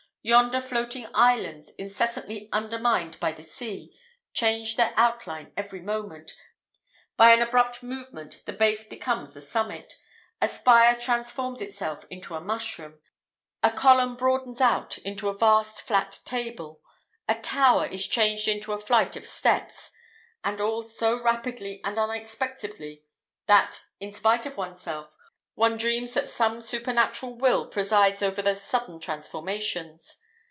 [0.23, 3.91] Yonder floating islands, incessantly undermined by the sea,
[4.33, 6.33] change their outline every moment;
[7.17, 9.95] by an abrupt movement the base becomes the summit;
[10.39, 12.99] a spire transforms itself into a mushroom;
[13.63, 16.79] a column broadens out into a vast flat table,
[17.27, 19.89] a tower is changed into a flight of steps;
[20.43, 23.01] and all so rapidly and unexpectedly
[23.47, 25.17] that, in spite of oneself,
[25.53, 30.17] one dreams that some supernatural will presides over those sudden transformations.